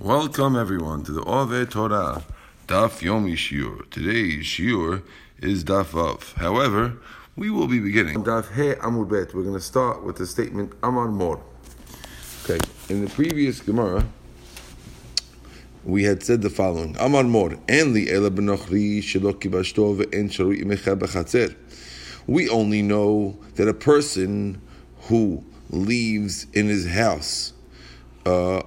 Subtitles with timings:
[0.00, 2.24] Welcome everyone to the Ove Torah
[2.66, 3.88] Daf Yomi Shiur.
[3.90, 5.04] Today's Shiur
[5.38, 6.34] is Daf Vav.
[6.34, 6.94] However,
[7.36, 9.32] we will be beginning Daf He Amud Bet.
[9.32, 11.40] We're going to start with the statement Amar Mor.
[12.42, 14.04] Okay, in the previous Gemara,
[15.84, 20.60] we had said the following: Amar Mor, and the Ela Benochri Shelo Kibashto ve'en Sharu
[20.60, 21.54] Imecha B'Chatzer.
[22.26, 24.60] We only know that a person
[25.02, 27.52] who leaves in his house.
[28.26, 28.62] Uh,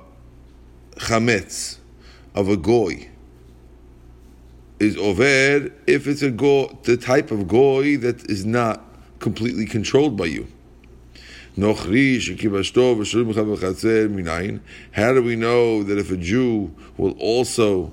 [0.99, 1.77] chametz
[2.35, 3.09] of a goy
[4.79, 8.83] is over if it's a goy, the type of goy that is not
[9.19, 10.47] completely controlled by you.
[11.59, 11.71] How do
[15.23, 17.91] we know that if a Jew will also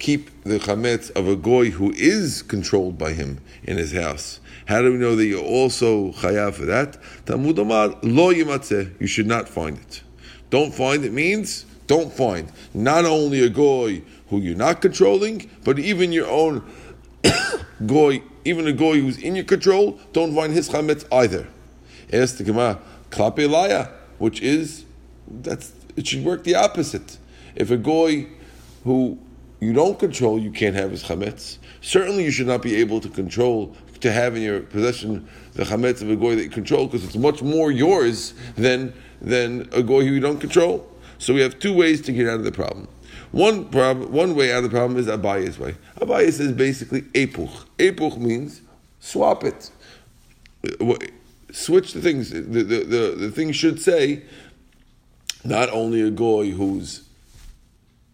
[0.00, 4.40] keep the chametz of a goy who is controlled by him in his house?
[4.66, 6.98] How do we know that you're also chayav for that?
[7.26, 8.30] Talmud lo
[8.98, 10.02] You should not find it.
[10.50, 12.52] Don't find it means don't find.
[12.74, 16.62] Not only a goy who you're not controlling, but even your own
[17.86, 21.48] goy, even a goy who's in your control, don't find his chametz either.
[22.12, 22.78] Ask the Gemara,
[24.18, 24.84] which is
[25.26, 27.18] that's it should work the opposite.
[27.56, 28.26] If a goy
[28.84, 29.18] who
[29.60, 31.58] you don't control, you can't have his chametz.
[31.80, 36.02] Certainly, you should not be able to control to have in your possession the chametz
[36.02, 40.04] of a goy that you control because it's much more yours than than a goy
[40.04, 40.88] who you don't control.
[41.18, 42.88] So we have two ways to get out of the problem.
[43.32, 45.76] One problem, one way out of the problem is Abaya's way.
[46.00, 47.66] Abaya says basically epuch.
[47.78, 48.62] Epuch means
[49.00, 49.70] swap it.
[51.52, 52.30] Switch the things.
[52.30, 54.22] The, the, the, the thing should say
[55.44, 57.02] not only a goy who's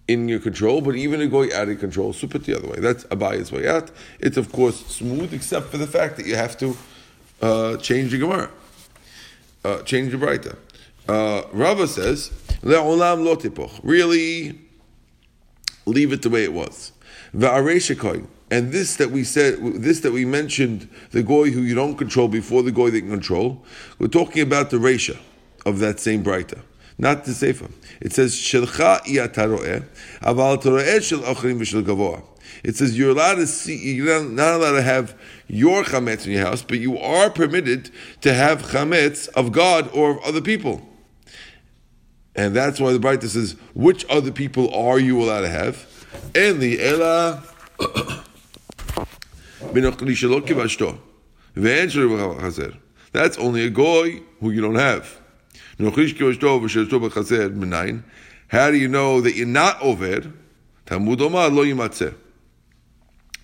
[0.09, 2.81] in your control, but even a goy out of control, swap it the other way.
[2.81, 3.91] That's Abaya's way out.
[4.19, 6.77] It's of course smooth, except for the fact that you have to
[7.41, 8.51] uh, change the Gemara,
[9.65, 10.57] uh, change the Braita.
[11.09, 12.31] Uh, Rava says,
[12.63, 13.81] Le'olam lo tipoch.
[13.83, 14.59] Really,
[15.87, 16.93] leave it the way it was.
[17.35, 22.29] And this that we said, this that we mentioned, the goy who you don't control
[22.29, 23.65] before the goy that you control,
[23.99, 25.19] we're talking about the resha
[25.67, 26.61] of that same Braita,
[26.97, 27.69] not the sefer.
[28.01, 30.63] It says shelcha aval
[31.03, 32.23] shel achrim v'shel gavoa.
[32.63, 36.47] It says you're allowed to see, you're not allowed to have your chametz in your
[36.47, 40.87] house, but you are permitted to have chametz of God or of other people.
[42.37, 45.87] And that's why the Braita says, which other people are you allowed to have?
[46.35, 47.43] And the Ela
[53.13, 55.21] That's only a goy who you don't have.
[58.49, 60.33] How do you know that you're not over?
[60.87, 62.15] Talmud Omar lo yimatzeh.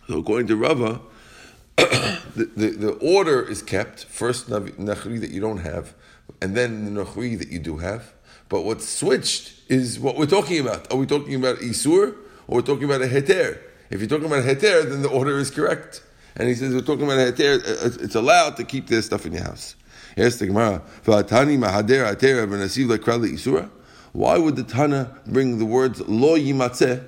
[0.06, 1.00] So according to Rava,
[1.76, 5.94] the, the, the, order is kept first nachri that you don't have,
[6.42, 8.12] and then the nachri that you do have.
[8.50, 10.92] But what's switched is what we're talking about.
[10.92, 12.16] Are we talking about Isur
[12.48, 13.58] or we're talking about a Heter?
[13.90, 16.02] If you're talking about a Heter, then the order is correct.
[16.34, 19.24] And he says we're talking about a Heter, uh, it's allowed to keep this stuff
[19.24, 19.76] in your house.
[20.16, 20.82] The Gemara,
[24.12, 27.04] why would the Tana bring the words lo yimatzeh,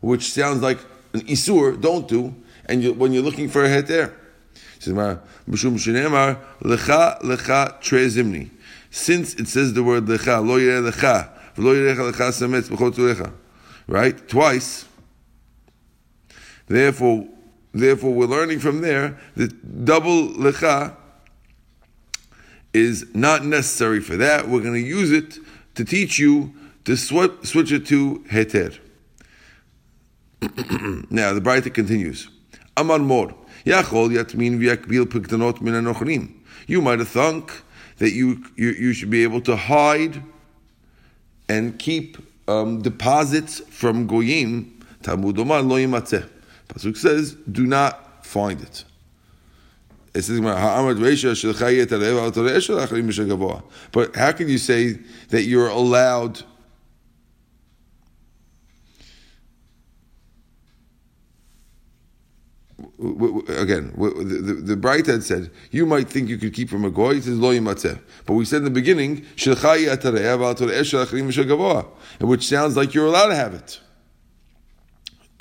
[0.00, 0.78] which sounds like
[1.12, 2.34] an Isur, don't do,
[2.64, 4.14] and you, when you're looking for a Heter?
[4.78, 5.20] Says, lecha
[7.20, 8.50] lecha tre zimni
[8.98, 13.32] since it says the word lecha, lo lecha, lo lecha sametz lecha,
[13.86, 14.28] right?
[14.28, 14.86] Twice.
[16.66, 17.26] Therefore,
[17.72, 20.96] therefore, we're learning from there that double lecha
[22.74, 24.48] is not necessary for that.
[24.48, 25.38] We're going to use it
[25.76, 26.52] to teach you
[26.84, 28.78] to sw- switch it to heter.
[31.10, 32.28] now the Braita continues.
[32.76, 33.34] Amar mor.
[33.64, 36.34] Yachol yatmin v'yakbil pikdanot min anochrim.
[36.66, 37.62] You might have thunk
[37.98, 40.22] that you, you, you should be able to hide
[41.48, 44.80] and keep um, deposits from goyim.
[45.02, 46.28] Talmud Omar lo yimatzeh.
[46.68, 48.84] Pasuk says, do not find it.
[50.14, 50.56] It says, but
[54.16, 56.42] how can you say that you're allowed
[62.98, 67.24] again, the, the, Braita said, you might think you could keep from a goy, it
[67.24, 68.00] says lo yimatzeh.
[68.26, 69.24] But we said in the beginning,
[72.20, 73.80] which sounds like you're allowed to have it.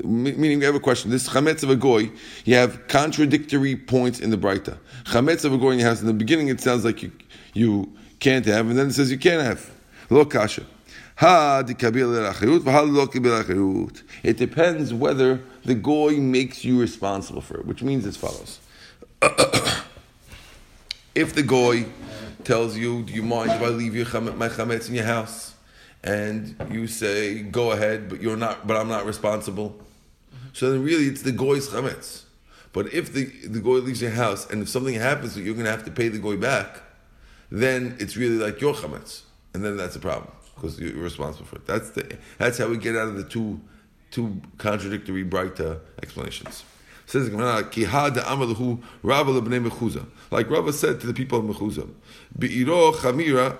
[0.03, 1.09] Meaning, we have a question.
[1.09, 2.11] This chametz of a goy,
[2.45, 4.77] you have contradictory points in the Braita.
[5.05, 7.11] Chametz of a goy in your house, in the beginning it sounds like you,
[7.53, 9.71] you can't have, and then it says you can't have.
[10.11, 10.63] Lo kasha.
[11.17, 11.63] Ha
[14.23, 18.59] It depends whether the goy makes you responsible for it, which means as follows.
[21.13, 21.85] if the goy
[22.43, 25.53] tells you, do you mind if I leave your my chametz in your house?
[26.03, 28.67] and you say, "Go ahead," but you're not.
[28.67, 29.75] But I'm not responsible.
[30.53, 32.23] So then, really, it's the goy's chametz.
[32.73, 35.65] But if the the goy leaves your house, and if something happens, that you're going
[35.65, 36.81] to have to pay the goy back,
[37.51, 39.21] then it's really like your chametz,
[39.53, 41.65] and then that's a problem because you're responsible for it.
[41.65, 43.59] That's the that's how we get out of the two
[44.11, 46.63] two contradictory Braita explanations.
[47.05, 47.29] Says
[49.41, 50.05] lebnei Mechuza.
[50.29, 51.89] Like Rava said to the people of Mechuza,
[52.37, 53.57] Be'iro chamira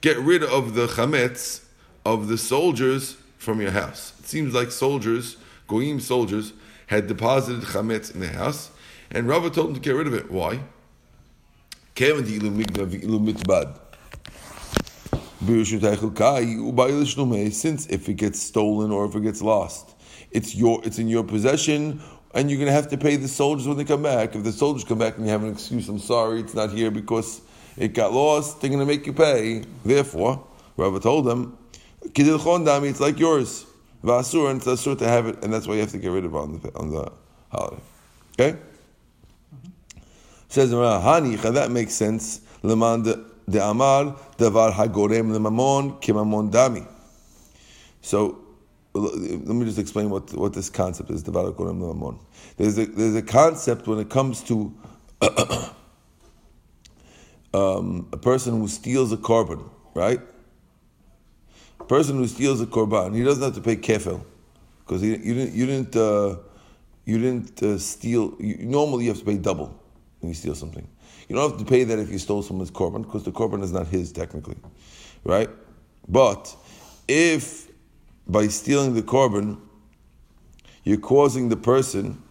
[0.00, 1.64] Get rid of the chametz
[2.04, 4.12] of the soldiers from your house.
[4.20, 5.36] It seems like soldiers,
[5.66, 6.52] goyim soldiers,
[6.86, 8.70] had deposited chametz in the house,
[9.10, 10.30] and Rava told them to get rid of it.
[10.30, 10.60] Why?
[15.40, 15.72] Since
[17.86, 19.94] if it gets stolen or if it gets lost,
[20.30, 22.00] it's your it's in your possession,
[22.34, 24.34] and you're going to have to pay the soldiers when they come back.
[24.34, 26.90] If the soldiers come back and you have an excuse, I'm sorry, it's not here
[26.90, 27.42] because
[27.76, 28.60] it got lost.
[28.60, 29.64] They're going to make you pay.
[29.84, 30.42] Therefore,
[30.76, 31.58] Rava told them,
[32.08, 33.66] "Kidil chondami, it's like yours.
[34.02, 36.24] Vasur, and it's asur to have it, and that's why you have to get rid
[36.24, 37.12] of it on the on the
[37.50, 37.82] holiday."
[38.40, 38.58] Okay.
[39.54, 40.00] Mm-hmm.
[40.48, 42.40] Says Hani, that makes sense.
[43.48, 46.86] De Amar davar hagorem lemamon kemamon dami.
[48.02, 48.38] So
[48.94, 51.22] let me just explain what, what this concept is.
[51.22, 52.18] Davar hagorem lemamon.
[52.56, 54.74] There's a there's a concept when it comes to
[57.54, 60.20] um, a person who steals a korban, right?
[61.80, 64.24] A person who steals a korban, he doesn't have to pay kefil
[64.80, 66.36] because you didn't you didn't uh,
[67.04, 68.34] you didn't uh, steal.
[68.38, 69.80] You, normally, you have to pay double
[70.20, 70.86] when you steal something.
[71.28, 73.72] You don't have to pay that if you stole someone's korban, because the korban is
[73.72, 74.56] not his technically,
[75.24, 75.50] right?
[76.08, 76.54] But
[77.08, 77.68] if
[78.28, 79.58] by stealing the korban,
[80.84, 82.22] you're causing the person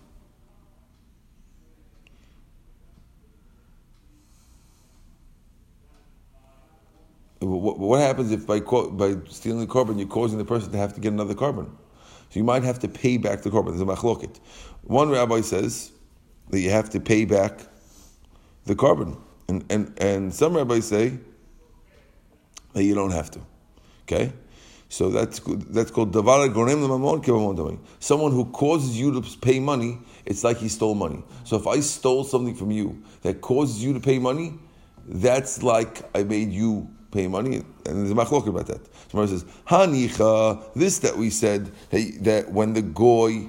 [7.46, 11.00] what happens if by by stealing the korban you're causing the person to have to
[11.00, 11.70] get another korban?
[12.30, 13.68] So you might have to pay back the korban.
[13.68, 14.40] There's a machloket.
[14.84, 15.92] One rabbi says
[16.50, 17.60] that you have to pay back
[18.66, 19.18] the korban.
[19.48, 21.18] And, and, and some rabbis say
[22.74, 23.40] that you don't have to.
[24.04, 24.34] Okay?
[24.90, 30.70] So that's that's called gonem Someone who causes you to pay money, it's like he
[30.70, 31.24] stole money.
[31.44, 34.54] So if I stole something from you that causes you to pay money,
[35.08, 38.82] that's like I made you pay money, and there's a machlok about that.
[39.10, 43.48] Somebody says, Hanicha, this that we said that when the goy,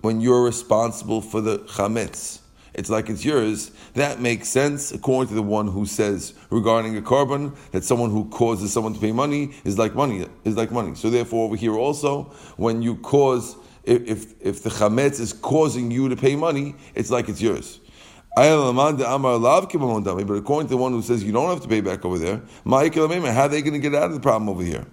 [0.00, 2.41] when you're responsible for the chametz,
[2.74, 3.70] it's like it's yours.
[3.94, 8.28] That makes sense according to the one who says regarding a korban that someone who
[8.30, 10.94] causes someone to pay money is like money is like money.
[10.94, 12.24] So therefore, over here also,
[12.56, 17.28] when you cause if if the chametz is causing you to pay money, it's like
[17.28, 17.80] it's yours.
[18.34, 18.96] But according
[20.68, 23.48] to the one who says you don't have to pay back over there, how are
[23.48, 24.86] they going to get out of the problem over here?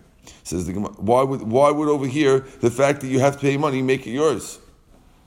[0.43, 3.55] Says the why would why would over here the fact that you have to pay
[3.55, 4.59] money make it yours?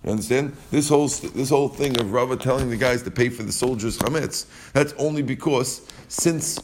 [0.05, 0.57] You understand?
[0.71, 3.99] This whole this whole thing of Rava telling the guys to pay for the soldiers'
[3.99, 6.59] chametz, that's only because since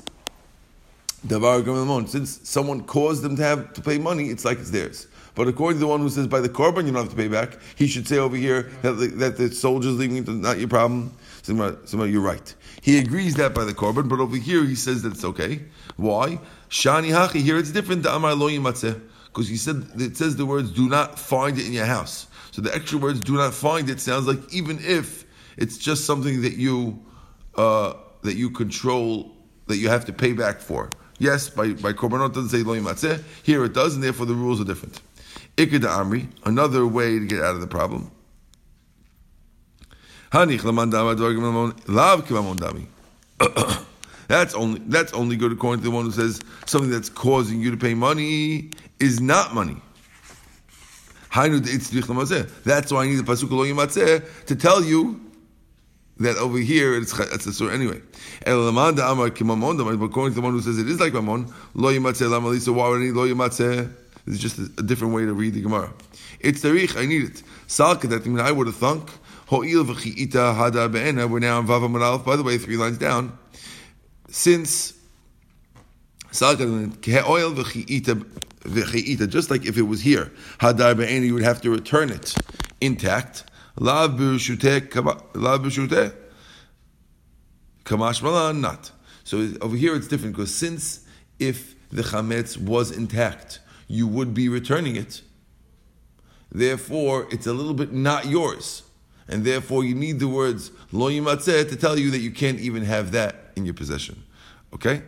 [1.27, 5.09] since someone caused them to have to pay money, it's like it's theirs.
[5.35, 7.29] But according to the one who says by the korban you don't have to pay
[7.29, 10.69] back, he should say over here that the, that the soldiers leaving it not your
[10.69, 11.13] problem.
[11.43, 12.55] So you're right.
[12.83, 15.63] He agrees that by the korban, but over here he says that it's okay.
[15.97, 16.41] Why?
[16.71, 17.41] Shani hachi.
[17.41, 18.05] Here it's different.
[18.05, 21.87] Amar lo because he said it says the words "do not find it in your
[21.87, 22.27] house."
[22.59, 25.25] So the extra words "do not find it" sounds like even if
[25.57, 26.99] it's just something that you
[27.55, 29.31] uh, that you control
[29.69, 30.91] that you have to pay back for.
[31.21, 33.23] Yes, by by korbanot doesn't say lo yimatzeh.
[33.45, 35.01] Here it does, and therefore the rules are different.
[35.57, 38.11] Ikeda amri, another way to get out of the problem.
[44.27, 47.71] That's only that's only good according to the one who says something that's causing you
[47.71, 49.81] to pay money is not money.
[52.65, 55.21] That's why I need the pasuk lo to tell you
[56.19, 58.01] that over here it's it's a surah anyway.
[58.47, 62.75] According to the one who says it is like mamon, lo lamalisa.
[62.75, 63.91] Why would I need lo?
[64.27, 65.91] It's just a, different way to read the Gemara.
[66.41, 66.99] It's tarich.
[67.01, 67.43] I need it.
[67.67, 68.09] Salka.
[68.11, 69.09] That means I would have thunk.
[69.47, 71.27] Ho'il v'chi'ita hada be'ena.
[71.27, 72.25] We're now in Vav.
[72.25, 73.39] By the way, three lines down.
[74.29, 74.93] Since
[76.31, 78.27] salka oil v'chi'ita
[78.65, 82.35] just like if it was here, hadar be'eni, you would have to return it
[82.81, 83.45] intact.
[83.77, 84.89] La b'shuteh,
[87.85, 88.91] kamash malan, not.
[89.25, 91.07] So over here it's different because since
[91.39, 95.23] if the chametz was intact, you would be returning it.
[96.51, 98.83] Therefore, it's a little bit not yours.
[99.29, 102.85] And therefore, you need the words lo yimatzeh to tell you that you can't even
[102.85, 104.23] have that in your possession.
[104.73, 105.03] Okay?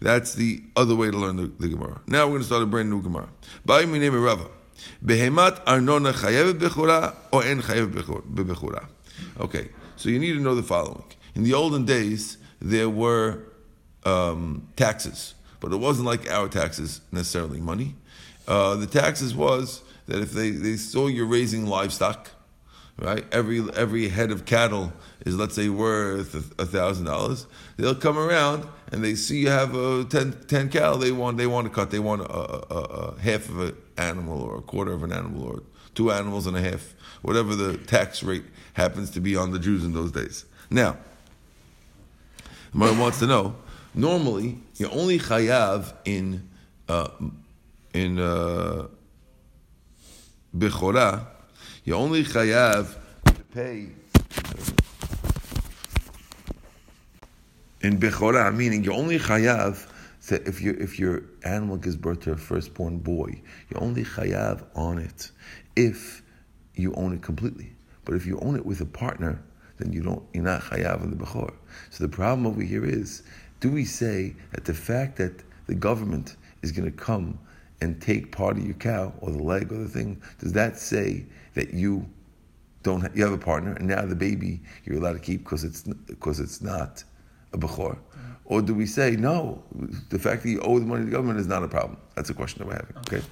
[0.00, 2.00] That's the other way to learn the, the Gemara.
[2.06, 3.28] Now we're going to start a brand new Gemara.
[3.64, 4.46] By my name Rava.
[5.04, 8.86] Behemat arnona chayev bechura or en chayev bechura.
[9.40, 11.02] Okay, so you need to know the following.
[11.34, 13.42] In the olden days, there were
[14.04, 17.96] um, taxes, but it wasn't like our taxes necessarily money.
[18.46, 22.30] Uh, the taxes was that if they, they saw you're raising livestock,
[22.98, 23.24] right?
[23.32, 24.92] Every every head of cattle
[25.26, 27.46] is let's say worth a thousand dollars.
[27.76, 30.98] They'll come around and they see you have a 10, 10 cattle.
[30.98, 31.90] They want they want to cut.
[31.90, 32.78] They want a, a,
[33.14, 35.62] a half of an animal or a quarter of an animal or
[35.94, 39.84] two animals and a half, whatever the tax rate happens to be on the Jews
[39.84, 40.44] in those days.
[40.70, 40.96] Now,
[42.72, 43.56] Mara wants to know.
[43.94, 46.48] Normally, you're only chayav in
[46.88, 47.08] uh,
[47.92, 48.86] in uh,
[50.56, 51.26] bechora.
[51.84, 53.88] You only chayav to pay
[57.88, 59.86] in bechora, meaning you're only chayav
[60.28, 64.62] that if your if your animal gives birth to a firstborn boy, you're only chayav
[64.76, 65.30] on it
[65.74, 66.22] if
[66.74, 67.72] you own it completely.
[68.04, 69.42] But if you own it with a partner,
[69.78, 71.54] then you don't you're not chayav in the bechor.
[71.88, 73.22] So the problem over here is,
[73.60, 77.38] do we say that the fact that the government is going to come
[77.80, 81.24] and take part of your cow or the leg or the thing, does that say
[81.54, 82.06] that you
[82.82, 85.64] don't have, you have a partner and now the baby you're allowed to keep because
[85.64, 87.02] it's because it's not
[87.52, 87.98] a bechor?
[88.44, 89.62] Or do we say no?
[90.08, 91.98] The fact that you owe the money to the government is not a problem.
[92.14, 92.96] That's a question that we're having.
[92.98, 93.22] Okay.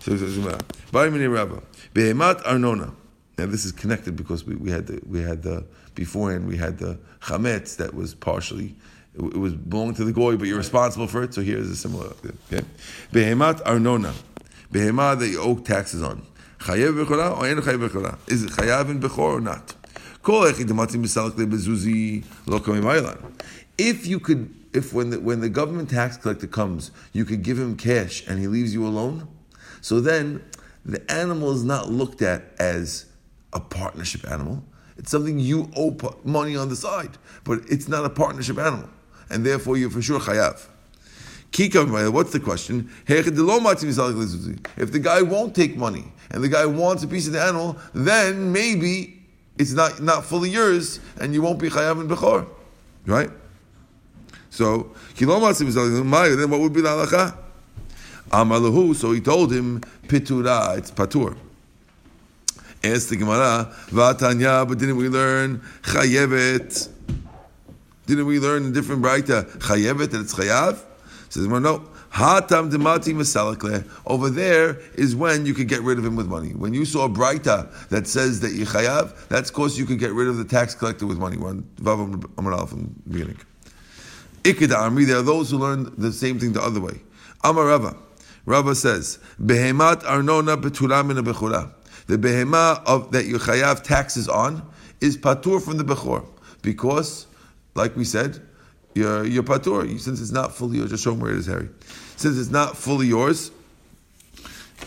[0.00, 1.64] So out.
[1.94, 2.92] Behemat arnona.
[3.36, 6.78] Now this is connected because we, we had the we had the beforehand we had
[6.78, 8.76] the chametz that was partially
[9.16, 11.32] it was belonging to the goy, but you're responsible for it.
[11.32, 12.12] So here is a similar.
[12.52, 12.64] Okay,
[13.12, 14.14] behemat arnona,
[14.70, 16.24] behemah that you owe taxes on.
[16.60, 18.18] Chayev bechora or ain't chayev bechora?
[18.28, 19.74] Is it chayav in bechor or not?
[23.78, 27.60] If you could, if when the, when the government tax collector comes, you could give
[27.60, 29.28] him cash and he leaves you alone,
[29.80, 30.42] so then
[30.84, 33.06] the animal is not looked at as
[33.52, 34.64] a partnership animal.
[34.96, 38.90] It's something you owe money on the side, but it's not a partnership animal,
[39.30, 40.66] and therefore you're for sure chayav.
[42.12, 42.90] What's the question?
[43.06, 43.26] If
[44.92, 48.52] the guy won't take money and the guy wants a piece of the animal, then
[48.52, 49.15] maybe
[49.58, 52.46] it's not, not fully yours and you won't be chayav in bechor,
[53.06, 53.30] right?
[54.50, 57.36] So Kilomasim says then what would be the halacha?
[58.30, 58.94] Amalahu.
[58.94, 60.78] So he told him pitura.
[60.78, 61.36] It's patur.
[62.82, 66.88] Ask the Gemara, Vatanya, but didn't we learn chayevet?
[68.06, 70.78] Didn't we learn a different brayta chayevet that it's chayav?
[71.28, 71.88] Says well, no.
[72.12, 73.90] Demati.
[74.06, 76.50] Over there is when you could get rid of him with money.
[76.50, 80.12] When you saw a brayta that says that you chayav, that's cause you could get
[80.12, 81.36] rid of the tax collector with money.
[81.36, 83.38] One vav amar from the beginning.
[84.44, 87.00] Amri, there are those who learn the same thing the other way.
[87.42, 87.96] Amar Rava.
[88.44, 91.72] Rava says, Behemat arnona betura min bechura.
[92.06, 94.62] The behema of that you chayav taxes on
[95.00, 96.24] is patur from the bechor
[96.62, 97.26] because,
[97.74, 98.40] like we said,
[98.96, 100.00] you're, you're patur.
[100.00, 101.68] Since it's not fully yours, just show them where it is, Harry.
[102.16, 103.50] Since it's not fully yours,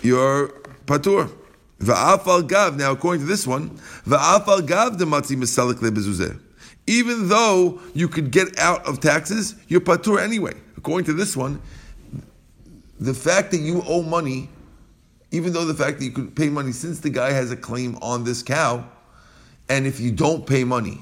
[0.02, 0.50] you're
[0.86, 1.32] patur.
[1.80, 2.76] Va'afal gav.
[2.76, 3.70] Now, according to this one,
[4.06, 6.40] va'afal gav the matzi misalik lebezuzeh.
[6.88, 10.54] Even though you could get out of taxes, you're patur anyway.
[10.76, 11.62] According to this one,
[13.00, 14.50] the fact that you owe money,
[15.32, 17.98] even though the fact that you could pay money, since the guy has a claim
[18.02, 18.84] on this cow,
[19.70, 21.00] and if you don't pay money,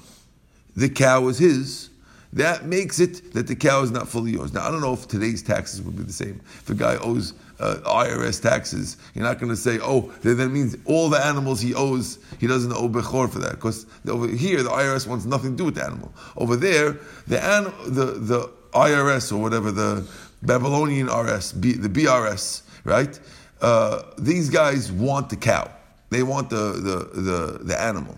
[0.75, 1.89] the cow is his,
[2.33, 4.53] that makes it that the cow is not fully yours.
[4.53, 6.41] Now, I don't know if today's taxes would be the same.
[6.45, 10.75] If a guy owes uh, IRS taxes, you're not going to say, oh, that means
[10.85, 13.51] all the animals he owes, he doesn't owe Bechor for that.
[13.51, 16.13] Because over here, the IRS wants nothing to do with the animal.
[16.35, 20.07] Over there, the, an- the, the IRS or whatever, the
[20.43, 23.19] Babylonian RS, B, the BRS, right?
[23.61, 25.71] Uh, these guys want the cow.
[26.09, 28.17] They want the, the, the, the animal.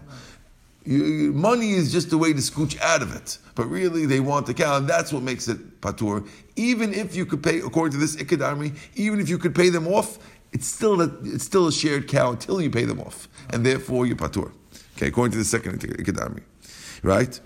[0.89, 3.37] You, money is just a way to scooch out of it.
[3.53, 6.27] But really, they want the cow, and that's what makes it patur.
[6.55, 9.85] Even if you could pay, according to this ikadami, even if you could pay them
[9.85, 10.17] off,
[10.51, 14.07] it's still a, it's still a shared cow until you pay them off, and therefore
[14.07, 14.51] you're patur.
[14.97, 16.41] Okay, according to the second ikadami,
[17.03, 17.39] right?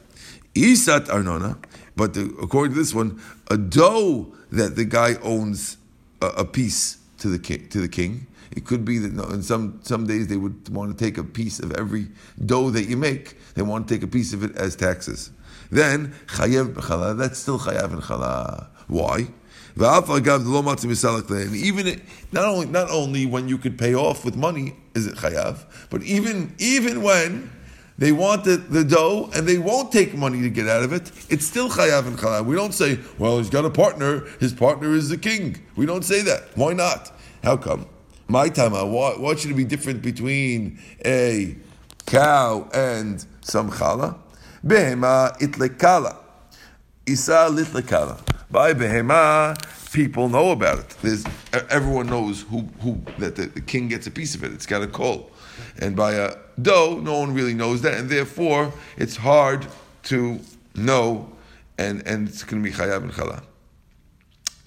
[0.55, 1.57] Isat arnona,
[1.97, 3.21] but the, according to this one,
[3.51, 5.75] a dough that the guy owns
[6.21, 8.25] a, a piece to the king, to the king.
[8.55, 11.59] It could be that in some some days they would want to take a piece
[11.59, 12.07] of every
[12.45, 13.37] dough that you make.
[13.55, 15.31] They want to take a piece of it as taxes.
[15.71, 17.17] Then chayev b'chala.
[17.17, 18.67] That's still chayav in chala.
[18.87, 19.27] Why?
[19.75, 25.15] And even not only not only when you could pay off with money is it
[25.15, 27.49] chayav, but even even when
[27.97, 31.11] they want the, the dough and they won't take money to get out of it,
[31.29, 32.45] it's still chayav and chalal.
[32.45, 35.59] We don't say, well, he's got a partner, his partner is the king.
[35.75, 36.55] We don't say that.
[36.55, 37.11] Why not?
[37.43, 37.87] How come?
[38.27, 41.55] My time, why, why should it be different between a
[42.05, 44.17] cow and some challah?
[44.65, 46.17] Behema itlekala.
[47.05, 48.19] Isa litlekala.
[48.49, 49.57] By behema,
[49.91, 50.89] people know about it.
[51.01, 51.25] There's,
[51.69, 54.53] everyone knows who, who that the, the king gets a piece of it.
[54.53, 55.29] It's got a call.
[55.79, 59.67] And by a dough, no one really knows that, and therefore it's hard
[60.03, 60.39] to
[60.75, 61.29] know,
[61.77, 63.43] and, and it's going to be chayav and chala.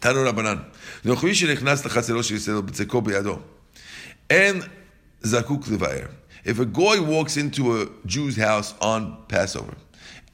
[0.01, 0.57] תנו רבנן,
[1.05, 3.39] נוכרי שנכנס לחצרו של ישראל ובצקו בידו.
[4.31, 4.61] אין
[5.23, 6.07] זקוק לבאר.
[6.45, 9.75] If a goy walks into a Jew's house on Passover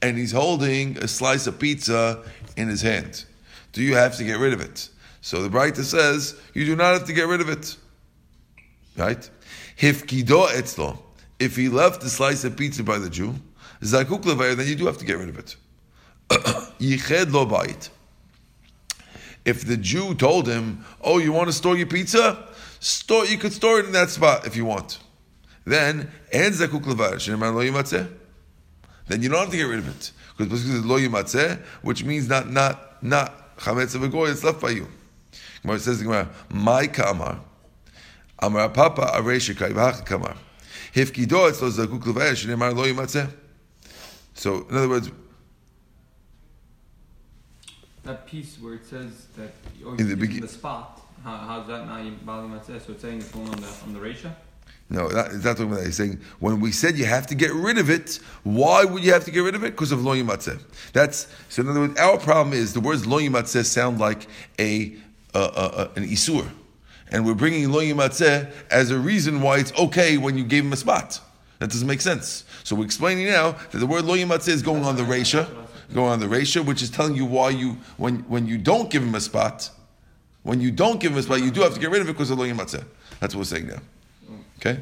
[0.01, 2.21] and he's holding a slice of pizza
[2.55, 3.25] in his hand,
[3.71, 4.89] do you have to get rid of it?
[5.21, 7.75] So the Braita says, you do not have to get rid of it.
[8.95, 9.27] Right?
[9.79, 10.99] Hifkido etzlo.
[11.39, 13.33] If he left the slice of pizza by the Jew,
[13.81, 15.55] zakuk levayer, then you do have to get rid of it.
[16.79, 17.89] Yiched lo bait.
[19.45, 22.47] If the Jew told him, "Oh, you want to store your pizza?
[22.79, 23.25] Store.
[23.25, 24.99] You could store it in that spot if you want."
[25.65, 28.09] Then and zakuk.
[29.07, 30.97] Then you don't have to get rid of it because lo
[31.81, 34.29] which means not not not chametz of a goy.
[34.29, 34.87] It's left by you.
[35.63, 37.39] It says the "My kamar."
[38.43, 40.35] Amar Papa Aresha Kaivach Kamar.
[44.33, 45.09] So, in other words,
[48.03, 49.51] that piece where it says that
[49.85, 52.85] oh, in the, begin- the spot, how, how's that now bali matzeh?
[52.85, 54.33] So it's saying it's going on the on the resha.
[54.89, 55.85] No, that, it's not talking about that.
[55.85, 59.13] He's saying when we said you have to get rid of it, why would you
[59.13, 59.71] have to get rid of it?
[59.71, 60.61] Because of lo yimatzeh.
[60.91, 61.61] That's so.
[61.61, 64.27] In other words, our problem is the words lo yimatzeh sound like
[64.59, 64.95] a,
[65.33, 66.47] a, a an isur
[67.13, 70.73] and we're bringing lo yimatzeh as a reason why it's okay when you gave him
[70.73, 71.21] a spot.
[71.59, 72.43] That doesn't make sense.
[72.63, 75.47] So we're explaining now that the word lo yimatzeh is going on the resha,
[75.93, 79.01] going on the resha, which is telling you why you when when you don't give
[79.01, 79.69] him a spot,
[80.43, 82.13] when you don't give him a spot, you do have to get rid of it
[82.13, 82.83] because of lo yimatzeh.
[83.19, 83.79] That's what we're saying now.
[84.57, 84.81] Okay.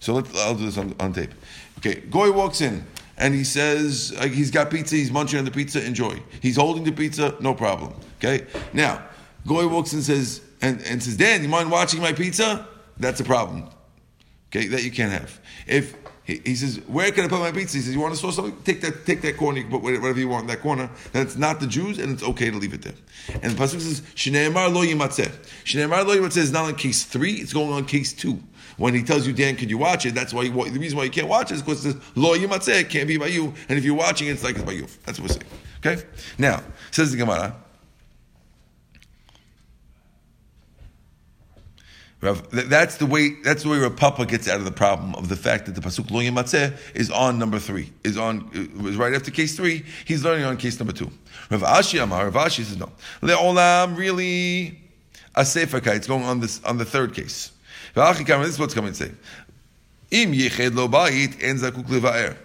[0.00, 1.32] So let, I'll do this on, on tape.
[1.78, 2.84] Okay, Goy walks in
[3.16, 6.20] and he says like, he's got pizza, he's munching on the pizza, enjoy.
[6.40, 7.94] He's holding the pizza, no problem.
[8.18, 9.02] Okay, now
[9.46, 12.66] Goy walks in and says, and, and says, Dan, you mind watching my pizza?
[12.98, 13.68] That's a problem.
[14.50, 15.40] Okay, that you can't have.
[15.66, 15.94] If
[16.28, 17.78] he, he says, where can I put my pizza?
[17.78, 18.54] He says, you want to store something?
[18.62, 19.60] Take that, take that corner.
[19.60, 20.90] You can put whatever you want in that corner.
[21.12, 22.92] Then it's not the Jews, and it's okay to leave it there.
[23.42, 25.30] And the pasuk says, "Shneimar lo yimatzeh."
[25.64, 28.38] Shneimar lo yimatzeh is not on case three; it's going on case two.
[28.76, 30.14] When he tells you, Dan, can you watch it?
[30.14, 32.36] That's why you, the reason why you can't watch it is because it says lo
[32.36, 32.82] yimatzeh.
[32.82, 34.86] It can't be by you, and if you're watching it, it's like it's by you.
[35.06, 35.50] That's what we're saying.
[35.78, 36.02] Okay.
[36.36, 37.56] Now says the Gemara.
[42.20, 43.36] That's the way.
[43.44, 46.10] That's the way Papa gets out of the problem of the fact that the pasuk
[46.10, 47.92] lo yematzeh is on number three.
[48.02, 49.84] Is on uh, is right after case three.
[50.04, 51.10] He's learning on case number two.
[51.48, 52.28] Rav Ashi Amar.
[52.28, 52.90] Rav Ashi says no.
[53.22, 54.80] Leolam really
[55.36, 57.52] a sefer It's going on this on the third case.
[57.94, 59.12] This is what's coming to say.
[60.10, 62.36] Im yeched lo bayit en zakuk.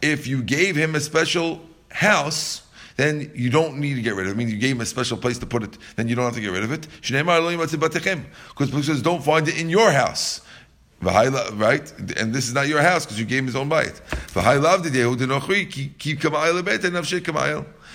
[0.00, 1.60] If you gave him a special
[1.90, 2.62] house
[2.98, 4.34] then you don't need to get rid of it.
[4.34, 6.34] I mean, you gave him a special place to put it, then you don't have
[6.34, 6.88] to get rid of it.
[7.00, 10.42] Because it says, don't find it in your house.
[11.00, 11.92] Right?
[12.18, 14.00] And this is not your house because you gave him his own bite.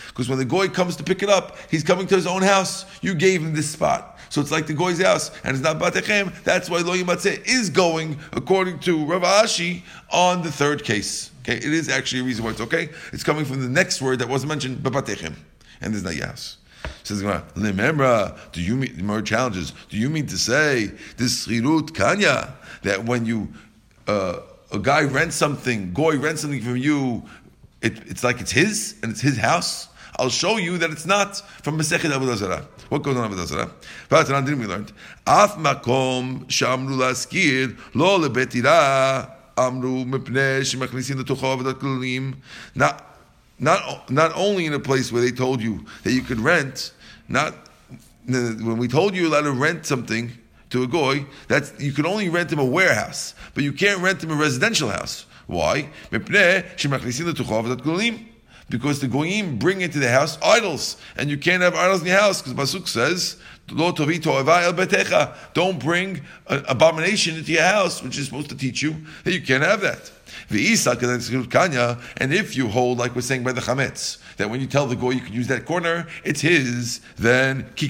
[0.08, 2.86] Because when the goy comes to pick it up, he's coming to his own house.
[3.02, 4.20] You gave him this spot.
[4.30, 6.34] So it's like the goy's house, and it's not batechem.
[6.44, 11.30] That's why lo yimatzeh is going, according to Rav Ashi, on the third case.
[11.44, 12.90] Okay, it is actually a reason why it's okay.
[13.12, 15.36] It's coming from the next word that wasn't mentioned, Babatechem.
[15.82, 16.58] And there's not Yas.
[17.04, 19.74] Says Limemra, do you mean more challenges?
[19.90, 22.54] Do you mean to say this schirut kanya
[22.84, 23.50] that when you
[24.08, 24.40] uh,
[24.72, 27.24] a guy rents something, goy rents something from you,
[27.82, 29.90] it, it's like it's his and it's his house?
[30.18, 32.68] I'll show you that it's not from Masechet Avodah Zarah.
[32.90, 33.72] What goes on Avodah Zarah?
[34.10, 34.94] V'atanan didn't we learned?
[35.26, 40.06] Af makom shamru laskir lo lebetira amru
[42.76, 43.14] not
[43.60, 46.92] not not only in a place where they told you that you could rent,
[47.28, 47.56] not
[48.26, 50.32] when we told you you're allowed to rent something
[50.70, 54.24] to a goy, that's you can only rent him a warehouse, but you can't rent
[54.24, 55.26] him a residential house.
[55.46, 55.90] Why?
[58.70, 62.18] Because the goyim bring into the house idols, and you can't have idols in your
[62.18, 63.96] house because pasuk says, Don't
[65.80, 69.64] bring an abomination into your house, which is supposed to teach you that you can't
[69.64, 70.12] have that.
[70.50, 74.96] And if you hold, like we're saying by the chametz, that when you tell the
[74.96, 77.90] goy you can use that corner, it's his, then he's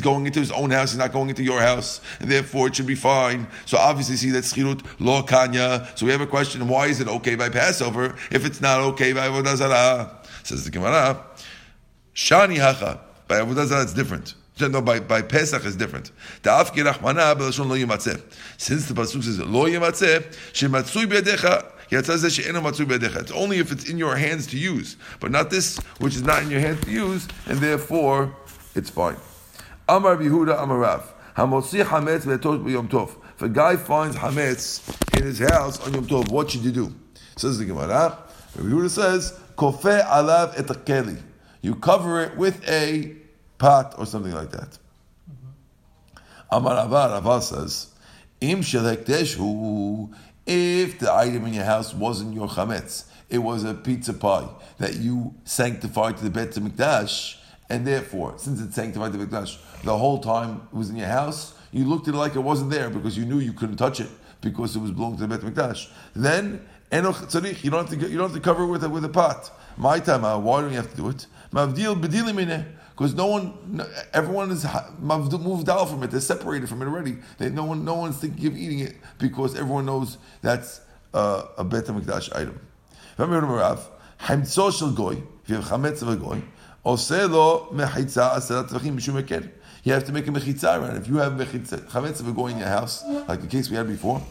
[0.00, 2.86] going into his own house, he's not going into your house, and therefore it should
[2.86, 3.46] be fine.
[3.66, 5.86] So obviously, see that schirut lo kanya.
[5.96, 9.12] So we have a question: Why is it okay by Passover if it's not okay
[9.12, 10.10] by avodah zarah?
[10.42, 11.22] Says the Gemara.
[12.14, 13.05] Shani hacha.
[13.28, 14.34] By Avodah Zarah, it's different.
[14.58, 16.12] No, by, by Pesach is different.
[16.42, 16.84] Since the
[18.94, 24.96] pasuk says lo yimatzeh, shematzui be'adecha, it's only if it's in your hands to use,
[25.20, 28.34] but not this which is not in your hands to use, and therefore
[28.74, 29.16] it's fine.
[29.88, 31.04] Amar Bihuda Amarav.
[31.36, 33.14] Hamotzi hametz be'tosh b'yom tov.
[33.36, 34.80] If a guy finds hametz
[35.18, 36.94] in his house on Yom Tov, what should you do?
[37.36, 38.16] Says the Gemara.
[38.56, 40.66] Bihuda says, Kofe alav et
[41.66, 43.16] you cover it with a
[43.58, 44.78] pot or something like that.
[46.48, 47.88] Amar Avar, Avar says,
[48.40, 50.14] Im hu,
[50.46, 54.48] if the item in your house wasn't your chametz, it was a pizza pie
[54.78, 57.36] that you sanctified to the Bet Mikdash,
[57.68, 61.52] and therefore, since it's sanctified the Mikdash, the whole time it was in your house,
[61.72, 64.10] you looked at it like it wasn't there because you knew you couldn't touch it
[64.40, 65.90] because it was belonging to the Bet Mikdash.
[66.14, 67.70] Then, you don't have to you
[68.18, 69.50] don't have to cover it with a, with a pot.
[69.76, 71.26] My time, uh, why don't you have to do it?
[71.52, 72.64] Mavdil.
[72.96, 74.66] Because no one, everyone is
[74.98, 76.10] moved out from it.
[76.10, 77.18] They're separated from it already.
[77.36, 80.80] They, no one, no one's thinking of eating it because everyone knows that's
[81.12, 82.58] uh, a Bet Hamikdash item.
[83.18, 83.34] If you
[85.56, 86.42] have chametz of a goy,
[87.74, 89.50] mechitza
[89.84, 90.96] You have to make a mechitza around.
[90.96, 93.88] If you have chametz of a goy in your house, like the case we had
[93.88, 94.22] before,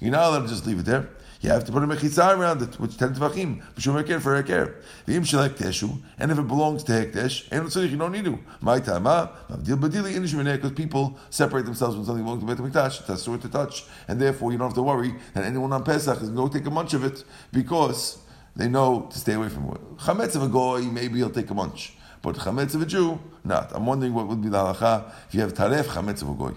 [0.00, 1.10] you're not allowed to just leave it there.
[1.44, 4.76] You have to put a mechitza around it, which ten tvachim, b'shum heker for heker.
[5.06, 8.38] V'im shelek and if it belongs to hekdesh, and tzarich, you don't need to.
[8.62, 13.06] My tama, mavdil badili inish because people separate themselves when something belongs to Beit Hamikdash,
[13.06, 16.22] that's sort to touch, and therefore you don't have to worry that anyone on Pesach
[16.22, 18.16] is going to take a munch of it because
[18.56, 19.98] they know to stay away from it.
[19.98, 21.92] Chametz of a goy, maybe he'll take a munch.
[22.22, 23.70] But chametz of a Jew, not.
[23.74, 26.54] I'm wondering what would be the halacha if you have taref chametz of a goy.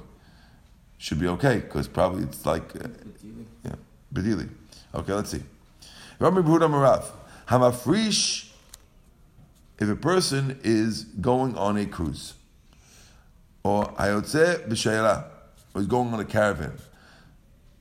[0.97, 2.88] Should be okay because probably it's like uh,
[3.65, 3.76] yeah,
[4.13, 4.47] bedili.
[4.93, 5.43] Okay, let's see.
[6.19, 7.06] Rabbi Buddha Marav.
[7.47, 8.50] Hamafrish,
[9.80, 12.34] if a person is going on a cruise,
[13.63, 15.26] or Hayotze b'shayla,
[15.73, 16.73] or is going on a caravan,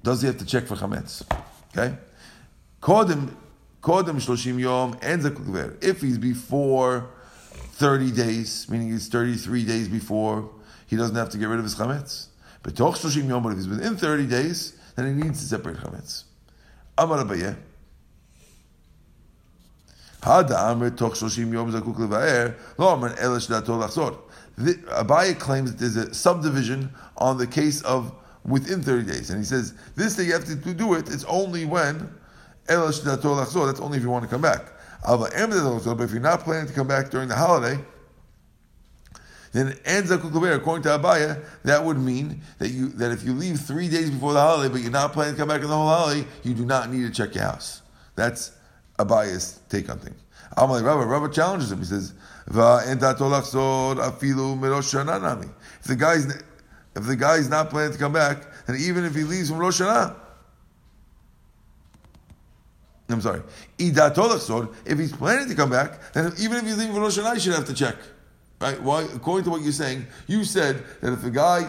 [0.02, 1.24] does he have to check for chametz?
[1.76, 1.96] Okay?
[2.80, 3.34] Kodem,
[3.82, 7.08] kodem shloshim yom, enzak If he's before
[7.72, 10.50] 30 days, meaning he's 33 days before,
[10.86, 12.26] he doesn't have to get rid of his chametz.
[12.62, 16.24] But shloshim yom, but if he's within 30 days, then he needs to separate chametz.
[16.98, 17.56] Amar Abaye.
[24.58, 28.12] Abaye claims that there's a subdivision on the case of
[28.44, 29.30] within 30 days.
[29.30, 32.10] And he says, this day you have to do it, it's only when
[32.66, 32.96] that's
[33.80, 34.72] only if you want to come back.
[35.06, 37.78] But if you're not planning to come back during the holiday,
[39.56, 43.88] then ends according to Abaya, that would mean that you that if you leave three
[43.88, 46.26] days before the holiday, but you're not planning to come back in the whole holiday,
[46.42, 47.82] you do not need to check your house.
[48.16, 48.52] That's
[48.98, 50.20] Abaya's take on things.
[50.56, 51.78] Amalei Rabba, Rabba challenges him.
[51.78, 52.12] He says,
[52.46, 52.96] If the
[55.98, 56.26] guy's
[56.96, 59.80] if the guy's not planning to come back, and even if he leaves from Rosh
[59.80, 60.16] Hashanah,
[63.08, 63.42] I'm sorry,
[63.78, 67.40] if he's planning to come back, then even if he's leaving from Rosh Hashanah, he
[67.40, 67.96] should have to check.
[68.60, 68.80] Right?
[68.80, 69.02] Why?
[69.02, 71.68] According to what you're saying, you said that if a guy,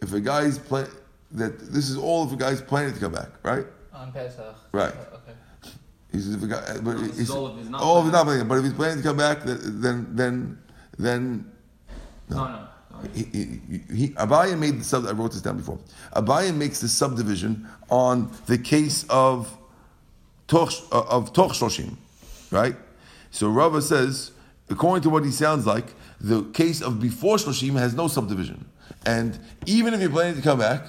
[0.00, 0.88] if a guy's plan,
[1.32, 3.66] that this is all if a guy's planning to come back, right?
[3.94, 4.56] On Pesach.
[4.72, 4.92] Right.
[4.92, 5.32] Uh, okay.
[6.12, 8.12] He says if a guy, but no, he's, all of his not all of his
[8.12, 10.58] not planning, but if he's planning to come back, then then
[10.98, 11.52] then.
[12.28, 12.52] No, no.
[12.52, 12.68] no.
[13.14, 13.60] He, he,
[13.94, 15.06] he, Abaya made the sub.
[15.06, 15.78] I wrote this down before.
[16.14, 19.56] Abaya makes the subdivision on the case of
[20.46, 21.96] toch uh, of toch shloshim,
[22.50, 22.76] right?
[23.30, 24.32] So Rava says
[24.68, 28.68] according to what he sounds like, the case of before Shloshim has no subdivision.
[29.04, 30.86] And even if you're planning to come back,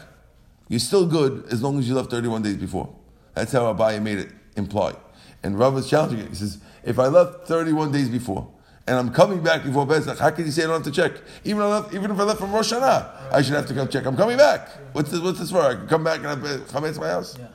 [0.67, 2.93] you're still good as long as you left 31 days before.
[3.33, 4.95] That's how Abaye made it imply.
[5.43, 6.29] And Rav is challenging it.
[6.29, 8.51] He says, if I left 31 days before,
[8.87, 11.21] and I'm coming back before Pesach, how can you say I don't have to check?
[11.43, 13.73] Even if I left, even if I left from Rosh Hashanah, I should have to
[13.73, 14.05] come check.
[14.05, 14.69] I'm coming back.
[14.93, 15.61] What's this, what's this for?
[15.61, 17.37] I can come back and have chametz to my house?
[17.37, 17.47] Yeah.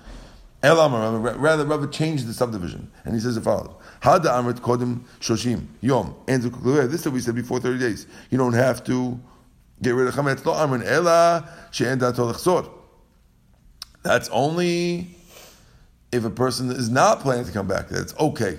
[0.62, 5.66] Elamar, rather, Rabbi changed the subdivision, and he says the following: Hada amrit kodim shloshim
[5.80, 6.14] yom.
[6.28, 8.06] And this that we said before thirty days.
[8.30, 9.20] You don't have to
[9.82, 10.44] get rid of chametz.
[10.44, 12.32] Lo amrin ela she'en dato
[14.04, 15.16] That's only
[16.12, 17.88] if a person is not planning to come back.
[17.88, 18.58] That's okay.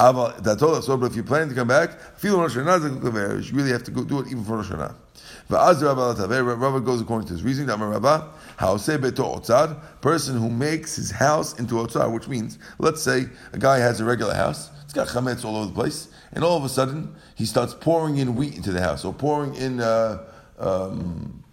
[0.00, 1.90] So, but if you're planning to come back,
[2.22, 4.94] you really have to go do it even for Rosh Hashanah.
[5.50, 7.68] Rava goes according to his reasoning.
[10.00, 14.04] Person who makes his house into otzar, which means, let's say a guy has a
[14.06, 17.44] regular house, it's got chametz all over the place, and all of a sudden he
[17.44, 20.24] starts pouring in wheat into the house, or pouring in, uh,
[20.58, 21.44] um,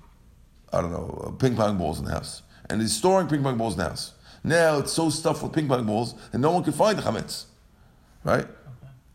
[0.72, 3.74] I don't know, ping pong balls in the house, and he's storing ping pong balls
[3.74, 4.14] in the house.
[4.44, 7.46] Now it's so stuffed with ping pong balls that no one can find the chametz,
[8.28, 8.46] right?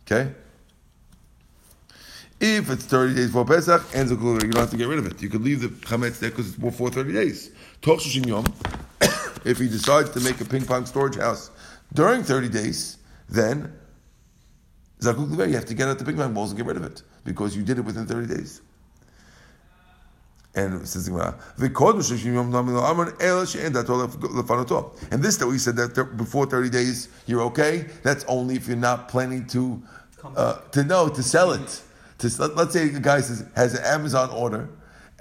[0.07, 0.33] Okay.
[2.41, 5.23] If it's 30 days before Pesach, and you don't have to get rid of it.
[5.23, 7.51] You could leave the chametz there because it's before 30 days.
[9.45, 11.51] if he decides to make a ping pong storage house
[11.93, 12.99] during 30 days,
[13.29, 13.73] then
[14.99, 17.03] zakuk you have to get out the ping pong balls and get rid of it
[17.25, 18.61] because you did it within 30 days.
[20.55, 21.09] And says
[25.11, 28.77] And this that we said that before 30 days you're okay, that's only if you're
[28.77, 29.83] not planning to
[30.37, 31.83] uh, to know to sell it.
[32.19, 34.69] To, let, us say a guy says, has an Amazon order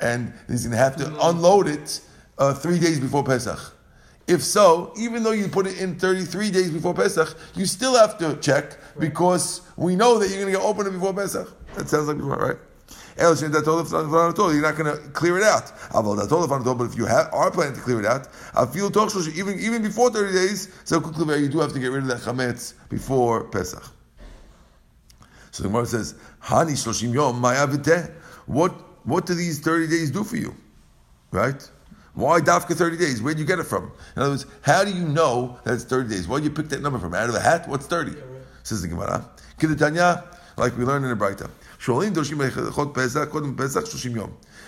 [0.01, 2.01] and he's going to have to unload it
[2.37, 3.59] uh, three days before Pesach.
[4.27, 8.17] If so, even though you put it in 33 days before Pesach, you still have
[8.19, 11.51] to check because we know that you're going to get open it before Pesach.
[11.75, 12.57] That sounds like before, right?
[13.17, 15.71] You're not going to clear it out.
[15.91, 18.27] But if you have, are planning to clear it out,
[19.35, 22.73] even even before 30 days, so you do have to get rid of that chametz
[22.89, 23.83] before Pesach.
[25.51, 27.41] So the Gemara says, Hani shloshim yom
[28.45, 28.71] What
[29.05, 30.55] what do these 30 days do for you?
[31.31, 31.69] Right?
[32.13, 33.21] Why dafka 30 days?
[33.21, 33.91] Where do you get it from?
[34.15, 36.27] In other words, how do you know that it's 30 days?
[36.27, 37.13] Why do you pick that number from?
[37.13, 37.67] Out of a hat?
[37.69, 38.13] What's 30?
[38.63, 39.29] Says the Gemara.
[39.59, 40.25] Kidatanya,
[40.57, 41.49] like we learned in the Braita.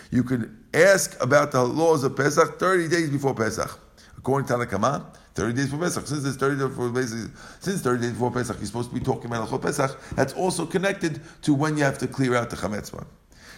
[0.09, 3.79] You can ask about the laws of Pesach 30 days before Pesach.
[4.17, 6.07] According to Tanakama, 30 days before Pesach.
[6.07, 8.99] Since it's 30 days before Pesach, since 30 days before Pesach, you're supposed to be
[8.99, 9.95] talking about Alchot Pesach.
[10.15, 13.05] That's also connected to when you have to clear out the Chametz one.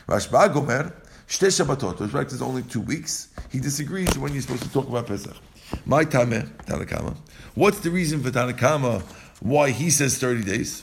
[0.09, 0.93] Rashbag Omer,
[1.29, 3.29] Shte Shabbatot, which is only two weeks.
[3.53, 5.37] He disagrees when you're supposed to talk about Pesach.
[5.85, 7.15] My Tameh, Tanakama.
[7.53, 9.01] What's the reason for Tanakama
[9.39, 10.81] why he says 30 days?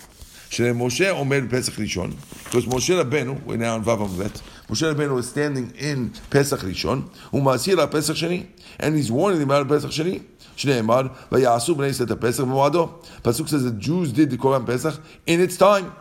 [0.51, 5.29] Moshe Omer Pesach Rishon, because Moshe Rabbeinu, we're now in Vav Amvet, Moshe Rabbeinu is
[5.29, 8.47] standing in Pesach Rishon, Umasir Pesach Sheni,
[8.79, 10.23] and he's warning them about Pesach Sheni.
[10.57, 11.01] שנאמר,
[11.31, 12.89] ויעשו בני ישראל את הפסח במועדו.
[13.23, 15.91] Pasuk says that Jews did the Korban Pesach in its time.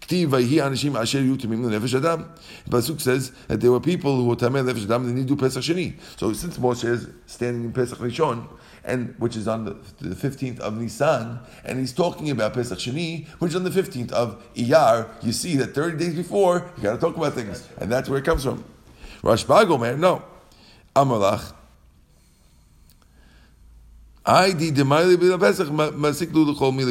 [0.00, 2.22] כתיב ויהי אנשים אשר יהיו תמימים לנפש אדם.
[2.70, 5.36] Pasuk says that there were people who were tamei lefesh adam, they need to do
[5.36, 5.92] Pesach Sheni.
[6.16, 8.46] So since Moshe is standing in Pesach Rishon,
[8.85, 13.27] and which is on the, the 15th of Nisan, and he's talking about Pesach Sheni,
[13.39, 16.93] which is on the 15th of Iyar, you see that 30 days before, you got
[16.93, 18.63] to talk about things, and that's where it comes from.
[19.23, 20.23] Rashbago, man, no.
[20.95, 21.53] Amalach,
[24.25, 25.67] I did the Pesach,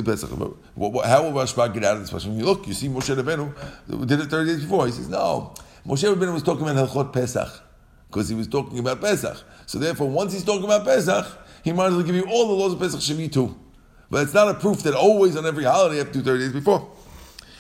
[0.05, 0.31] Pesach.
[0.31, 2.37] How will Rashba get out of this question?
[2.37, 4.87] You look, you see Moshe Rabbeinu did it 30 days before.
[4.87, 5.55] He says, no,
[5.87, 7.64] Moshe Rabbeinu was talking about Halchot Pesach
[8.14, 9.38] because he was talking about Pesach.
[9.66, 11.26] So therefore, once he's talking about Pesach,
[11.64, 13.56] he might as well give you all the laws of Pesach Shemi too.
[14.10, 16.40] But it's not a proof that always on every holiday you have to do 30
[16.40, 16.92] days before.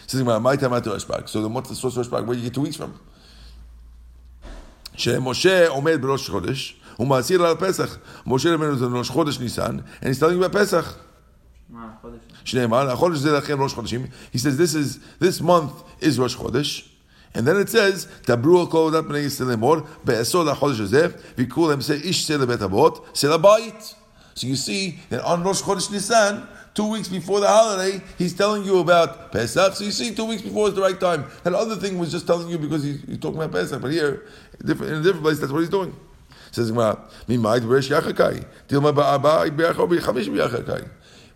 [0.07, 1.29] Says my time at Rashbag.
[1.29, 2.25] So then what's the source of Rashbag?
[2.25, 2.99] Where do you get two weeks from?
[4.95, 6.75] Moshe Omed B'Rosh Chodesh.
[6.99, 7.97] הוא מעשיר על פסח.
[8.27, 10.95] משה רבנו זה ראש חודש ניסן, and he's telling you about פסח.
[12.43, 14.05] שנאמר, החודש זה לכם ראש חודשים.
[14.33, 16.92] He says this is, this month is ראש חודש.
[17.34, 22.58] And then it says, Tabru kol odat bnei Yisrael emor, hazeh, se ish se lebet
[22.58, 23.94] avot, se labayit.
[24.34, 28.64] So you see that on Rosh Chodesh Nisan, two weeks before the holiday, he's telling
[28.64, 29.74] you about Pesach.
[29.74, 31.24] So you see, two weeks before is the right time.
[31.44, 34.26] That other thing was just telling you because he's, he's talking about Pesach, but here,
[34.60, 35.94] in a different place, that's what he's doing.
[36.50, 36.98] Says Gemara,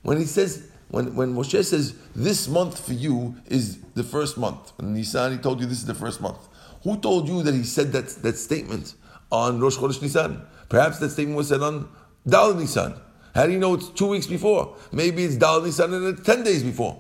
[0.02, 4.72] when he says when, when Moshe says, this month for you is the first month,
[4.78, 6.48] and Nisan, he told you this is the first month.
[6.84, 8.94] Who told you that he said that, that statement
[9.30, 10.42] on Rosh Chodesh Nisan?
[10.68, 11.88] Perhaps that statement was said on
[12.26, 12.94] Dal Nisan.
[13.34, 14.76] How do you know it's two weeks before?
[14.92, 16.98] Maybe it's Dal Nisan and it's ten days before.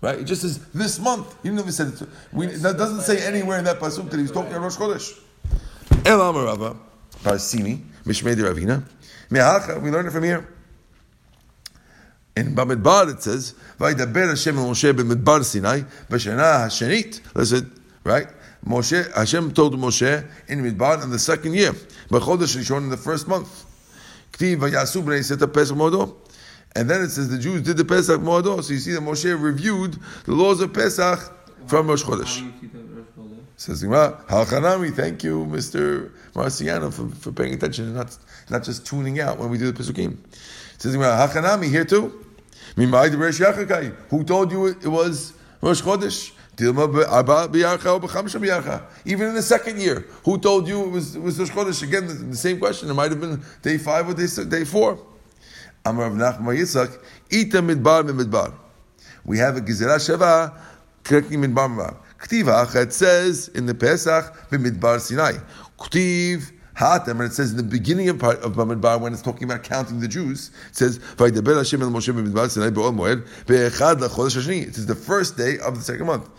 [0.00, 0.18] Right?
[0.18, 1.36] It just says this month.
[1.42, 2.02] He never said it.
[2.32, 5.20] We, that doesn't say anywhere in that pasuk that he's talking about Rosh Chodesh.
[6.06, 6.76] El Amarava.
[7.22, 8.82] Barsimi, Mishmei Ravina.
[9.82, 10.48] We learn it from here.
[12.40, 17.70] In Bamidbar it says, "Vaydaber Hashem Moshe b'Midbar Sinai b'Shana Hashanit." Listen,
[18.02, 18.28] right?
[18.66, 21.72] Moshe, Hashem told Moshe in Midbar in the second year,
[22.08, 23.66] b'Chodesh Rishon in the first month.
[24.32, 26.16] K'tiv vayasu b'nei Seta Pesach Modo.
[26.74, 28.62] And then it says the Jews did the Pesach Modo.
[28.62, 31.18] So you see that Moshe reviewed the laws of Pesach
[31.66, 32.42] from Rosh Chodesh.
[33.56, 36.10] Says Halchanami, thank you, Mr.
[36.32, 38.16] Marciano, for, for paying attention and not,
[38.48, 40.16] not just tuning out when we do the Pesukim.
[40.78, 42.24] Says Halchanami here too.
[42.76, 46.32] Who told you it was Rosh Chodesh?
[49.04, 51.82] Even in the second year, who told you it was, it was Rosh Chodesh?
[51.82, 52.90] Again, the, the, same question.
[52.90, 54.98] It might have been day five or day, day four.
[55.86, 56.98] Amar Rav Nachman Yitzchak,
[57.32, 58.52] Ita midbar midbar.
[59.24, 60.54] We have a Gezerah Sheva
[61.02, 61.96] correcting midbar midbar.
[62.20, 65.38] Ktiva, it says in the Pesach, b'midbar Sinai.
[65.78, 69.62] Ktiv, And it says in the beginning of part of Bamidbar when it's talking about
[69.62, 70.98] counting the Jews, it says.
[71.18, 71.36] It
[74.76, 76.30] is the first day of the second month.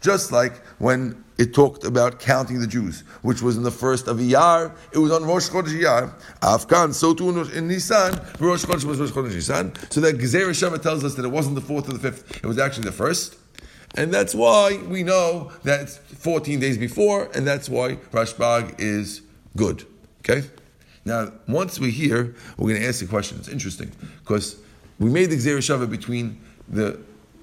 [0.00, 4.18] Just like when it talked about counting the Jews, which was in the first of
[4.18, 4.72] Iyar.
[4.92, 6.12] It was on Rosh Chodesh Iyar.
[6.40, 9.72] Afkan, so too in Nisan, Rosh Chodesh was Rosh Chodesh Nisan.
[9.90, 12.46] So that Gezerah Sheva tells us that it wasn't the fourth or the fifth; it
[12.46, 13.36] was actually the first.
[13.96, 19.22] And that's why we know that it's 14 days before, and that's why Rashbag is
[19.56, 19.86] good.
[20.20, 20.46] Okay?
[21.04, 23.38] Now, once we hear, we're going to ask the question.
[23.38, 24.56] It's interesting, because
[24.98, 26.98] we made the Gezerah Sheva between the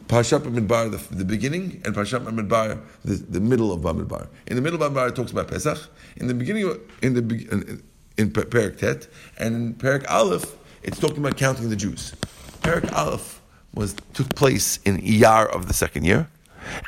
[0.08, 4.28] Pashat Bamidbar, the, the beginning, and Pashat Bamidbar, the, the middle of Bamidbar.
[4.48, 5.78] In the middle of Bamidbar, it talks about Pesach.
[6.18, 7.84] In the beginning, in the in,
[8.18, 12.14] in Perak Tet, and in Perak Aleph, it's talking about counting the Jews.
[12.62, 13.42] Perak Aleph
[13.74, 16.28] was took place in Iyar of the second year.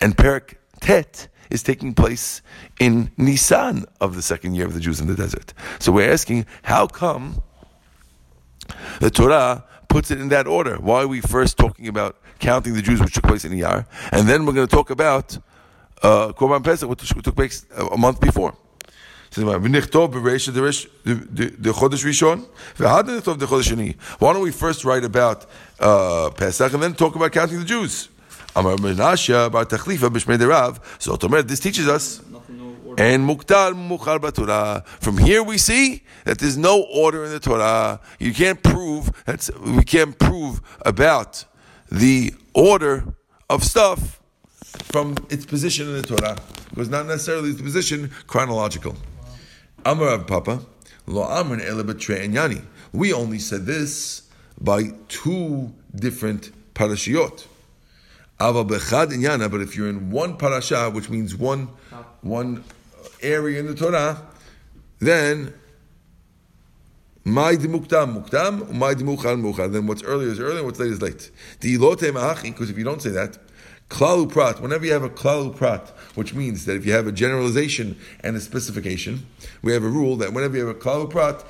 [0.02, 2.42] And Perak Tet is taking place
[2.80, 5.54] in Nisan of the second year of the Jews in the desert.
[5.80, 7.42] So we're asking, how come
[9.00, 10.76] the Torah puts it in that order?
[10.78, 14.28] Why are we first talking about counting the Jews which took place in Iyar, and
[14.28, 15.38] then we're going to talk about
[16.02, 18.56] uh, Korban Pesach which took place a month before?
[24.20, 25.46] Why don't we first write about
[25.80, 28.10] uh, Pesach and then talk about counting the Jews?
[28.56, 30.80] Amar Menashe bar Tachlifa b'shmei derav.
[31.00, 32.22] So Omer, this teaches us.
[32.98, 34.86] And muktar mukhar b'Torah.
[34.86, 38.00] From here we see that there's no order in the Torah.
[38.20, 41.46] You can't prove that we can't prove about
[41.92, 43.04] the order
[43.50, 44.22] of stuff
[44.60, 46.38] from its position in the Torah
[46.70, 48.96] because not necessarily its position chronological.
[49.86, 50.60] Amar Rav Papa
[51.08, 51.62] lo amrin
[52.32, 52.64] yani.
[52.92, 54.30] We only said this
[54.62, 57.48] by two different parashiyot.
[58.38, 61.70] But if you're in one parasha, which means one
[62.22, 62.64] one
[63.22, 64.22] area in the Torah,
[65.00, 65.54] then
[67.26, 69.72] my muktam muktam, my muchal.
[69.72, 71.32] Then what's earlier is earlier, what's late is late.
[71.60, 73.38] Because if you don't say that,
[73.90, 74.62] klalu prat.
[74.62, 78.36] Whenever you have a klalu prat, which means that if you have a generalization and
[78.36, 79.26] a specification,
[79.62, 81.46] we have a rule that whenever you have a klalu prat,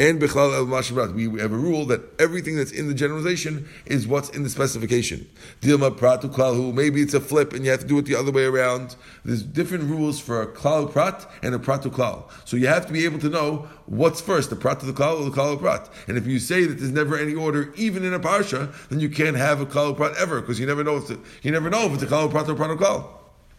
[0.00, 1.12] and Bichlal El Mashmarat.
[1.12, 5.28] We have a rule that everything that's in the generalization is what's in the specification.
[5.60, 8.32] Dilma Pratu Klalhu, maybe it's a flip and you have to do it the other
[8.32, 8.96] way around.
[9.26, 12.30] There's different rules for a Klal Prat and a Pratu Klal.
[12.46, 15.20] So you have to be able to know what's first, the Prat to the Klal
[15.20, 15.90] or the Klal Prat.
[16.08, 19.10] And if you say that there's never any order, even in a Parsha, then you
[19.10, 21.68] can't have a Klal Prat ever, because you never know if it's a, you never
[21.68, 23.06] know if it's a Klal Prat or Pratu Klal.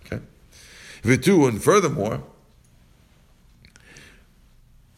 [0.08, 0.24] Okay?
[1.04, 2.24] Vitu, and furthermore,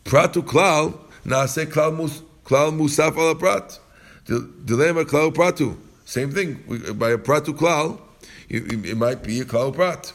[0.06, 2.12] Pratu Klal Nase klal
[2.46, 3.80] musaf al prat.
[4.26, 5.78] Dilema klal pratu.
[6.06, 6.64] Same thing.
[6.98, 8.00] By a pratu klal,
[8.50, 10.14] it, might be a klal prat.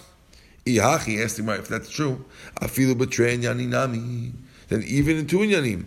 [0.67, 2.25] Ihachi, asking if that's true.
[2.61, 4.33] Afilu betrein yaninami.
[4.69, 5.87] Then even in two yanim,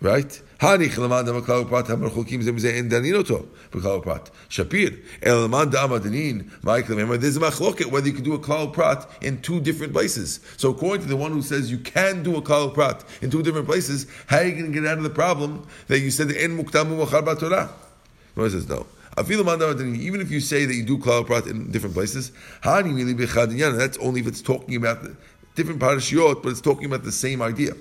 [0.00, 0.42] right?
[0.61, 4.29] הניך למד המקלו פרט המרחוקים זה מזה אין דנין אותו בכלל פרט.
[4.49, 4.91] שפיר,
[5.25, 7.11] אלא למד דאמא דנין, מה יקלם?
[7.11, 10.39] There's a מחלוקת whether you can do a klal prat in two different places.
[10.57, 13.43] So according to the one who says you can do a klal prat in two
[13.43, 16.31] different places, how are you going to get out of the problem that you said
[16.31, 17.67] אין מוקדם ומוחר בתורה?
[18.35, 18.85] He says no.
[19.19, 22.31] Even if you say that you do klal prat in different places,
[22.63, 25.15] that's only if it's talking about the
[25.54, 27.72] different parashiyot, but it's talking about the same idea.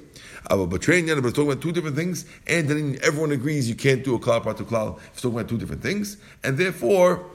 [0.49, 4.19] But it's talking about two different things, and then everyone agrees you can't do a
[4.19, 4.99] klal part to klal.
[5.13, 7.25] It's talking about two different things, and therefore,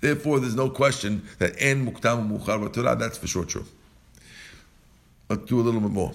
[0.00, 2.94] therefore, there's no question that en muktam muchar Torah.
[2.94, 3.64] That's for sure true.
[5.28, 6.12] Let's do a little bit more.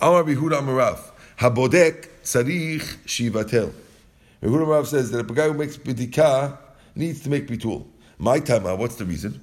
[0.00, 0.98] Amar Bihuda Amarav
[1.38, 3.72] Habodek Sarich Shivatel.
[4.42, 6.58] Amarav says that a guy who makes bidika
[6.94, 7.86] needs to make bitul.
[8.18, 9.40] My time, what's the reason?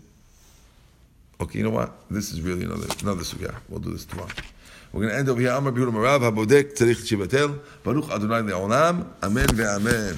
[1.41, 1.93] Okay, you know what?
[2.11, 3.55] This is really another another sugya.
[3.69, 4.29] We'll do this tomorrow.
[4.91, 5.51] We're going to end over here.
[5.51, 10.17] Amar Bihur Marav, Habodek, Tzarich Shivatel, Baruch Adonai Le'olam, Amen ve'amen.